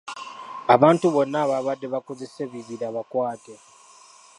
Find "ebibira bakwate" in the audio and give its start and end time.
2.47-3.55